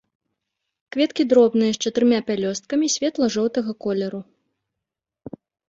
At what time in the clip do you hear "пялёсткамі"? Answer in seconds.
2.31-2.91